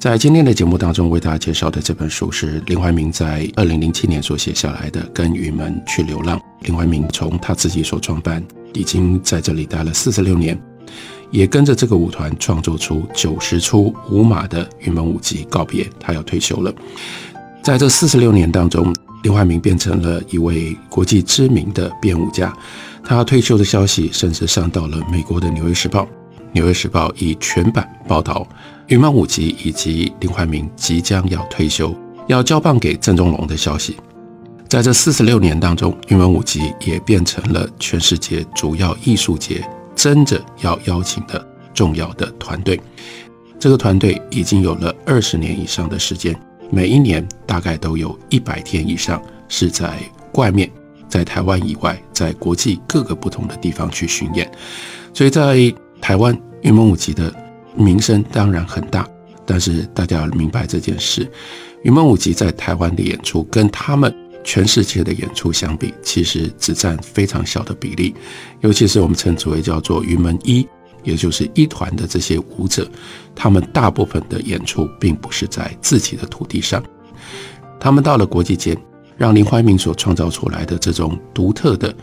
[0.00, 6.38] 在今天的节目当中，为大家介绍的这本书是林怀民在二零零七年所写下来的《跟鱼们去流浪》。
[6.60, 10.58] 林怀民从他自己所创办，已经在这里待了四十六年，
[11.30, 16.72] 也跟着这个舞团创作出九十出舞马的云门舞集告别，他要退休了。
[17.62, 22.50] 在这四十六年当中，林怀民变成了一位国际知名的编舞家。
[23.04, 26.02] 他退休的消息甚至上到了美国的《纽约时报》，
[26.52, 28.46] 《纽约时报》以全版报道。
[28.88, 31.94] 云门舞集以及林怀民即将要退休，
[32.26, 33.96] 要交棒给郑中龙的消息，
[34.68, 42.80] 在这四十六年当中，云门舞集也变成了全世界主要艺术节争着要邀请的重要的团队。
[43.60, 46.34] 这个团队已经有了二十年以上的时间，
[46.70, 49.98] 每一年大概都有一百天以上是在
[50.32, 50.68] 外面，
[51.08, 54.50] 在台湾以外，在国际各个不同的地方去巡演。
[55.14, 57.32] 所以在台湾云门舞集的。
[57.76, 59.08] 名声当然很大，
[59.46, 61.30] 但是大家要明白这件事：
[61.84, 68.12] 云门舞集在台湾的演出跟他们全世界的演出相比，其实只占非常小的比例。
[68.60, 70.66] 尤其是我们称之为叫做云门一，
[71.04, 72.90] 也就是一团的这些舞者，
[73.36, 76.82] 他们大部分的演出并不是在自己的土地上，
[77.78, 78.76] 他们到了国际间，
[79.16, 81.94] 让林怀民所创造出来的这种独特的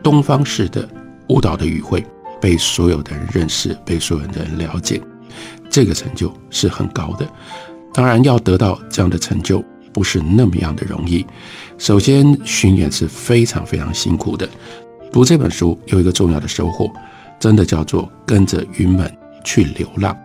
[0.00, 0.88] 东方式的
[1.28, 2.06] 舞蹈的语汇。
[2.40, 5.00] 被所有的人认识，被所有的人了解，
[5.70, 7.28] 这个成就是很高的。
[7.92, 11.24] 当然，要得到这样的成就不是那么样的容易。
[11.78, 14.48] 首先，巡演是非常非常辛苦的。
[15.10, 16.92] 读这本书有一个重要的收获，
[17.40, 19.10] 真的叫做跟着云门
[19.42, 20.16] 去流浪，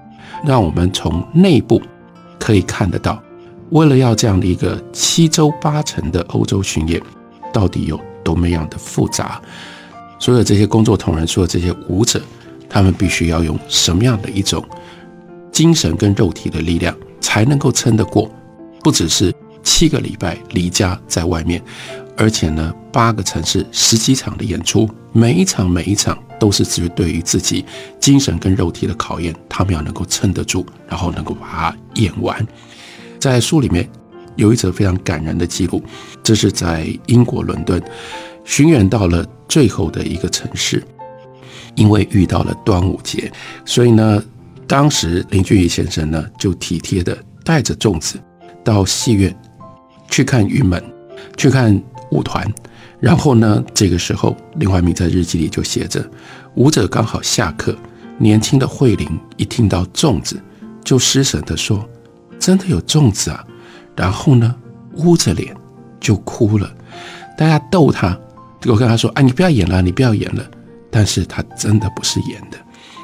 [0.46, 1.82] 让我们从内部
[2.38, 3.22] 可以看得到，
[3.70, 7.02] 为了要这样的一个七周八成的欧洲巡演，
[7.54, 9.42] 到底有多么样的复杂。
[10.24, 12.22] 所有这些工作同仁，所有这些舞者，
[12.70, 14.64] 他们必须要用什么样的一种
[15.52, 18.32] 精神跟肉体的力量，才能够撑得过？
[18.82, 21.62] 不只是七个礼拜离家在外面，
[22.16, 27.66] 而且呢，八个城市十几场的演出，每一场每一场都是至于对于自己
[28.00, 32.48] 精神跟肉体的考验，他们要能够撑得住，然后能够把它演完。
[33.20, 33.86] 在书里面
[34.38, 35.84] 有一则非常感人的记录，
[36.24, 37.84] 这是在英国伦敦。
[38.44, 40.84] 巡演到了最后的一个城市，
[41.76, 43.32] 因为遇到了端午节，
[43.66, 44.24] 所以呢，
[44.68, 48.20] 当时林俊逸先生呢就体贴的带着粽子
[48.64, 49.36] 到戏院
[50.10, 50.84] 去看云门，
[51.38, 51.82] 去看
[52.12, 52.46] 舞团。
[53.00, 56.06] 然后呢，这个时候林怀民在日记里就写着，
[56.56, 57.76] 舞者刚好下课，
[58.18, 60.42] 年轻的慧玲一听到粽子，
[60.86, 61.86] 就失神的说
[62.40, 63.46] ：“真的有粽子啊！”
[63.96, 64.56] 然后呢，
[64.94, 65.54] 捂着脸
[66.00, 66.72] 就哭了，
[67.38, 68.18] 大家逗他。
[68.66, 70.46] 我跟他说：“啊，你不要演了，你不要演了。”
[70.90, 72.58] 但是他真的不是演的，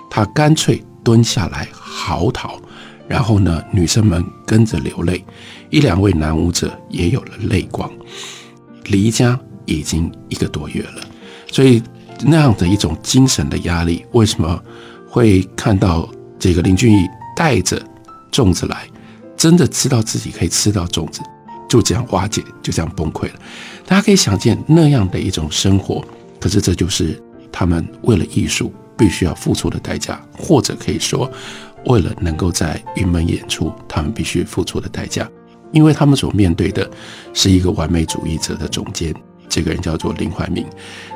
[0.09, 2.59] 他干脆蹲下来嚎啕。
[3.07, 5.25] 然后呢，女生们跟着流泪，
[5.71, 7.89] 一两位男舞者也有了泪光。
[8.85, 11.01] 离家已经一个多月了，
[11.51, 11.81] 所以
[12.21, 14.61] 那样的一种精神的压力，为什么
[15.07, 17.81] 会看到这个林俊逸带着
[18.31, 18.87] 粽子来，
[19.35, 21.21] 真的知道自己可以吃到粽子，
[21.69, 23.33] 就这样瓦解，就这样崩溃了。
[23.85, 26.03] 大家可以想见那样的一种生活，
[26.39, 27.21] 可是这就是
[27.51, 31.31] 他们为了艺术必须要付出的代价，或者可以说，
[31.85, 35.29] 为了能够在云门演出，他们必须付出的代价。
[35.71, 36.89] 因为他们所面对的
[37.31, 39.13] 是一个完美主义者的总监，
[39.47, 40.65] 这个人叫做林怀民，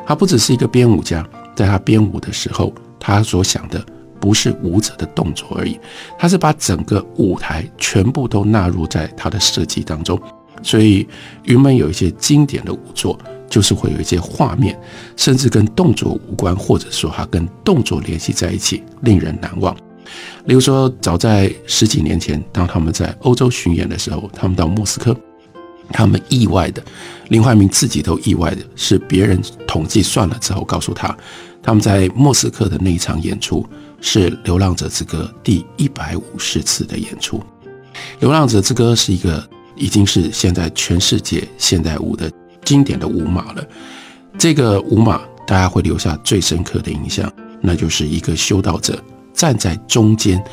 [0.05, 3.83] 他不只是一个编舞家，在他编舞的时候，他所想的
[4.19, 5.79] 不是舞者的动作而已，
[6.19, 10.21] 他是把整个舞台全部都纳入在他的设计当中。
[10.63, 11.05] 所以，
[11.43, 13.19] 云门有一些经典的舞作，
[13.49, 14.79] 就是会有一些画面，
[15.17, 19.75] 甚至跟动作无关，或者说它跟动作联系在一起，令人难忘。
[20.45, 25.15] 例如说，早在十几年前，当他们在欧洲巡演的时候，他们到莫斯科，
[25.91, 26.81] 他们意外的，
[27.29, 31.15] 林怀民自己都意外的是，别人统计算了之后，告诉他，
[31.61, 33.65] 他们在莫斯科的那一场演出
[34.01, 37.37] 是《流浪者之歌》第一百五十次的演出，
[38.19, 39.47] 《流浪者之歌》是一个。
[39.75, 42.31] 已经是现在全世界现代舞的
[42.63, 43.67] 经典的舞码了。
[44.37, 47.31] 这个舞码大家会留下最深刻的印象，
[47.61, 49.01] 那就是一个修道者
[49.33, 50.43] 站在中间。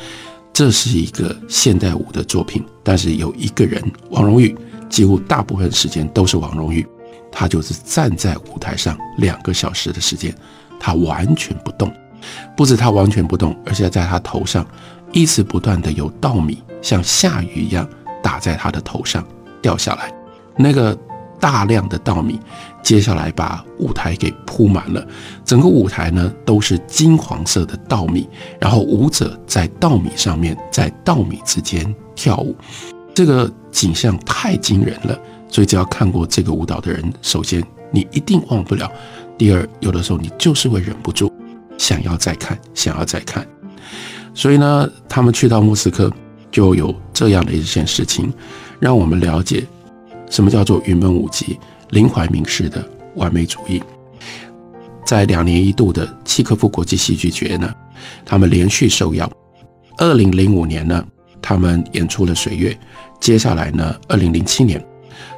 [0.53, 4.53] 这是一个现代舞的作品，但是有一个人，王荣玉，
[4.89, 6.85] 几乎大部分时间都是王荣玉，
[7.31, 10.35] 他就是站在舞台上两个小时的时间，
[10.77, 11.91] 他完全不动。
[12.55, 14.67] 不止他完全不动，而且在他头上
[15.13, 17.87] 一直不断的有稻米像下雨一样
[18.21, 19.25] 打在他的头上
[19.61, 20.13] 掉下来。
[20.57, 20.97] 那个
[21.39, 22.39] 大量的稻米，
[22.83, 25.05] 接下来把舞台给铺满了。
[25.43, 28.29] 整个舞台呢都是金黄色的稻米，
[28.59, 32.55] 然后舞者在稻米上面，在稻米之间跳舞。
[33.13, 35.19] 这个景象太惊人了，
[35.49, 38.87] 所以只要看过这个舞蹈的人，首先你一定忘不了；
[39.37, 41.31] 第二，有的时候你就是会忍不住
[41.77, 43.45] 想要再看，想要再看。
[44.33, 46.11] 所以呢，他们去到莫斯科，
[46.51, 48.31] 就有这样的一件事情，
[48.79, 49.65] 让我们了解
[50.29, 51.57] 什么叫做云门舞集、
[51.89, 53.81] 林怀民式的完美主义。
[55.05, 57.73] 在两年一度的契科夫国际戏剧节呢，
[58.25, 59.31] 他们连续受邀。
[59.97, 61.03] 二零零五年呢。
[61.43, 62.71] 他们演出了《水月》，
[63.19, 63.95] 接下来呢？
[64.07, 64.79] 二零零七年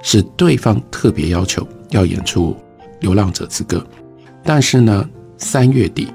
[0.03, 2.51] 是对方特别要求要演出
[2.99, 3.77] 《流浪者之歌》，
[4.43, 6.09] 但是呢，三月底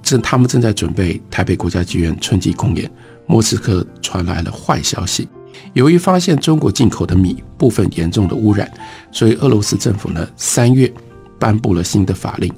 [0.00, 2.88] 正他们正在准备台北国家剧院春季公演，
[3.26, 5.28] 莫斯科传来了坏消息，
[5.72, 8.70] 由于发现中国进口的米部分严重的污染，
[9.10, 10.92] 所以俄罗斯政府呢三月
[11.38, 12.52] 颁布了新的法令，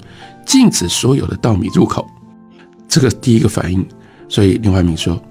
[0.45, 2.05] 禁止所有的稻米入口。
[2.87, 3.85] 这个第一个反应，
[4.29, 5.21] 所以林怀民说。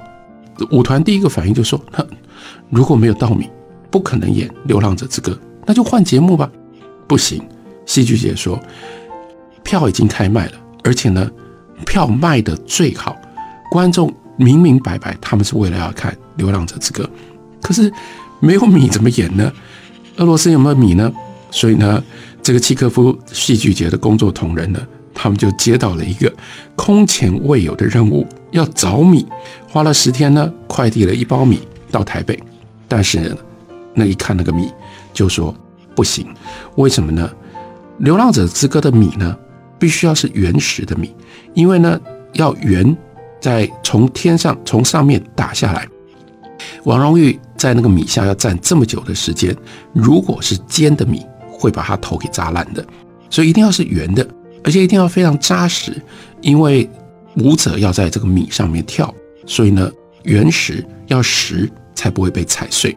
[0.70, 2.02] 舞团第一个反应就说：“那
[2.70, 3.46] 如果没有稻米，
[3.90, 5.32] 不可能演《流浪者之歌》，
[5.66, 6.50] 那就换节目吧。”
[7.06, 7.46] 不行，
[7.84, 8.58] 戏剧节说
[9.62, 10.52] 票已经开卖了，
[10.82, 11.30] 而且呢，
[11.84, 13.14] 票卖的最好，
[13.70, 17.04] 观众明明白白他们是为了要看《流浪者之歌》，
[17.62, 17.92] 可是
[18.40, 19.52] 没有米怎么演呢？
[20.16, 21.12] 俄罗斯有没有米呢？
[21.50, 22.02] 所以呢，
[22.42, 24.80] 这个契科夫戏剧节的工作同仁呢？
[25.14, 26.30] 他们就接到了一个
[26.74, 29.26] 空前未有的任务，要找米，
[29.66, 31.60] 花了十天呢，快递了一包米
[31.90, 32.38] 到台北。
[32.86, 33.34] 但是呢
[33.94, 34.70] 那一看那个米，
[35.14, 35.54] 就说
[35.94, 36.26] 不行，
[36.76, 37.30] 为什么呢？
[38.04, 39.34] 《流浪者之歌》的米呢，
[39.78, 41.14] 必须要是原始的米，
[41.54, 41.98] 因为呢
[42.34, 42.94] 要原
[43.40, 45.86] 在从天上从上面打下来。
[46.84, 49.54] 王荣玉在那个米下要站这么久的时间，
[49.92, 52.84] 如果是尖的米，会把他头给扎烂的，
[53.28, 54.26] 所以一定要是圆的。
[54.64, 56.02] 而且一定要非常扎实，
[56.40, 56.90] 因为
[57.36, 59.14] 舞者要在这个米上面跳，
[59.46, 59.88] 所以呢，
[60.24, 62.96] 原石要实才不会被踩碎。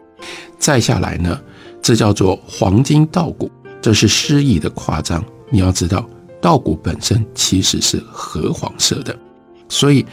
[0.58, 1.40] 再下来呢，
[1.80, 3.48] 这叫做黄金稻谷，
[3.80, 5.24] 这是诗意的夸张。
[5.48, 6.04] 你要知道，
[6.40, 9.16] 稻谷本身其实是褐黄色的，
[9.70, 10.04] 所以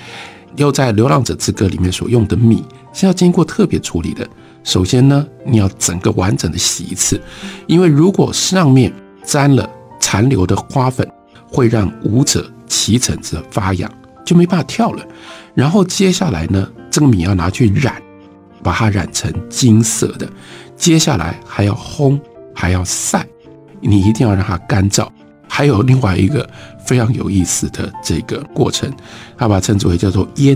[0.56, 2.64] 又在《流浪者之歌》里面所用的米
[2.94, 4.26] 是要经过特别处理的。
[4.64, 7.22] 首先呢，你要整个完整的洗一次，
[7.66, 8.94] 因为如果上面
[9.26, 9.70] 沾了
[10.00, 11.06] 残留的花粉。
[11.50, 13.90] 会让舞者起疹子发痒，
[14.26, 15.08] 就没办法跳了。
[15.56, 17.96] 然后接下来呢，这个米要拿去染，
[18.62, 20.30] 把它染成金色的。
[20.76, 22.20] 接下来还要烘，
[22.54, 23.26] 还要晒，
[23.80, 25.08] 你一定要让它干燥。
[25.48, 26.46] 还有另外一个
[26.88, 28.90] 非常有意思的这个过程，
[29.38, 30.56] 他把它称之为叫做腌，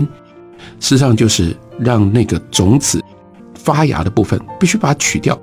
[0.80, 3.00] 事实上就是让那个种子
[3.54, 5.38] 发芽的部分必须把它取掉，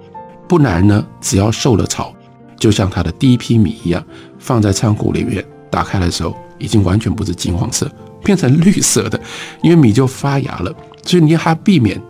[0.47, 2.11] 不然呢，只要受了潮。
[2.57, 4.03] 就像它的第一批米一样，
[4.39, 7.89] 放在仓库里面，打开的时候已经完全不是金黄色，
[8.23, 9.21] 变成绿色的，
[9.61, 10.73] 因为米就发芽了。
[11.05, 12.01] 所以你还避免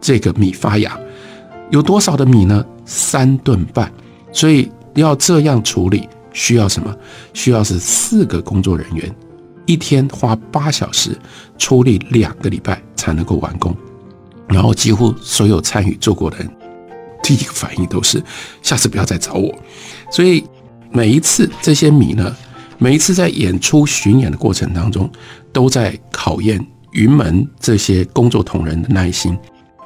[0.00, 0.98] 这个米发芽。
[1.70, 2.62] 有多少的米呢？
[2.84, 3.90] 三顿半。
[4.30, 6.94] 所以要这样处理，需要什么？
[7.32, 9.10] 需要是四个工作人员，
[9.64, 11.16] 一天花八小时，
[11.56, 13.74] 处理两个礼拜才能够完工。
[14.46, 16.50] 然后几乎所有参与做过的人。
[17.22, 18.22] 第一个反应都是
[18.60, 19.50] 下次不要再找我，
[20.10, 20.44] 所以
[20.90, 22.36] 每一次这些米呢，
[22.76, 25.10] 每一次在演出巡演的过程当中，
[25.50, 29.34] 都在考验云门这些工作同仁的耐心，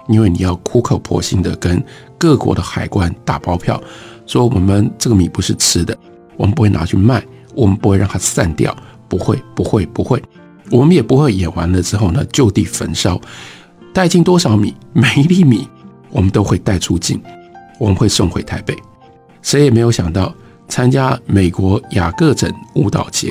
[0.08, 1.80] 因为你要苦口婆心的跟
[2.18, 3.80] 各国的海关打包票，
[4.26, 5.96] 说我们这个米不是吃的，
[6.38, 7.22] 我们不会拿去卖，
[7.54, 8.74] 我们不会让它散掉，
[9.08, 10.22] 不会，不会，不会，
[10.70, 13.20] 我们也不会演完了之后呢就地焚烧，
[13.92, 15.68] 带进多少米，每一粒米。
[16.10, 17.20] 我们都会带出境，
[17.78, 18.74] 我们会送回台北。
[19.42, 20.34] 谁也没有想到，
[20.66, 23.30] 参加美国雅各镇舞蹈节，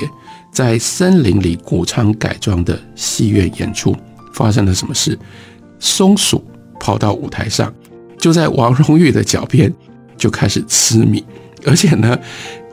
[0.52, 3.96] 在森林里谷仓改装的戏院演出，
[4.32, 5.18] 发生了什么事？
[5.80, 6.40] 松鼠
[6.78, 7.74] 跑到舞台上，
[8.16, 9.74] 就在王荣玉的脚边
[10.16, 11.24] 就开始吃米，
[11.66, 12.16] 而且呢，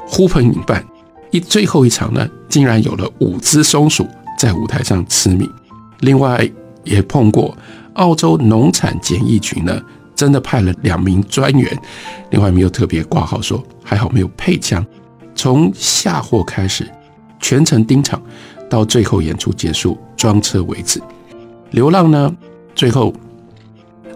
[0.07, 0.85] 呼朋引伴，
[1.31, 4.07] 一最后一场呢，竟然有了五只松鼠
[4.37, 5.49] 在舞台上吃米。
[6.01, 6.49] 另外
[6.83, 7.57] 也碰过
[7.93, 9.81] 澳洲农产检疫局呢。
[10.15, 11.77] 真的派了两名专员，
[12.29, 14.81] 另外没有特别挂号说，还好没有配枪。
[15.35, 16.89] 从下货开始，
[17.41, 18.21] 全程盯场，
[18.69, 21.01] 到最后演出结束装车为止。
[21.71, 22.33] 流浪呢，
[22.73, 23.13] 最后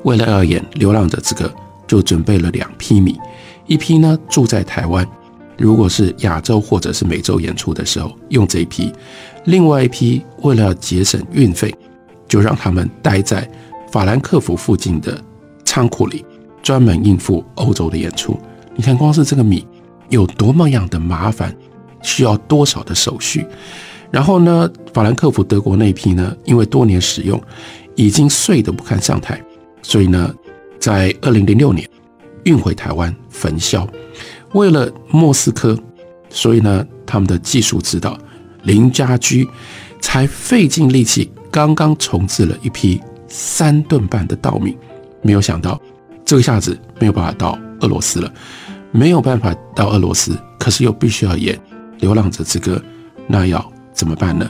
[0.03, 1.47] 为了要演《流浪者之歌》，
[1.85, 3.19] 就准备了两批米，
[3.67, 5.05] 一批呢住在台湾，
[5.59, 8.91] 如果是亚洲或者是美洲演出的时候用这一批，
[9.43, 11.73] 另外一批为了节省运费，
[12.29, 13.47] 就让他们待在
[13.91, 15.21] 法兰克福附近的
[15.65, 16.25] 仓库里，
[16.63, 18.39] 专门应付欧洲的演出。
[18.75, 19.67] 你看，光是这个米
[20.07, 21.53] 有多么样的麻烦，
[22.01, 23.45] 需要多少的手续。
[24.09, 27.39] 然后呢，法兰克福德国那批呢，因为多年使用，
[27.95, 29.43] 已经碎得不堪上台，
[29.81, 30.33] 所以呢，
[30.79, 31.85] 在二零零六年
[32.45, 33.85] 运回台湾焚销。
[34.53, 35.77] 为了莫斯科，
[36.29, 38.17] 所以呢，他们的技术指导
[38.63, 39.47] 林家驹
[40.01, 44.77] 才费尽力气，刚刚重置了一批三吨半的稻米。
[45.21, 45.79] 没有想到，
[46.25, 48.33] 这一下子没有办法到俄罗斯了，
[48.91, 51.55] 没有办法到俄罗斯，可是又必须要演
[51.99, 52.75] 《流浪者之歌》，
[53.27, 54.49] 那要怎么办呢？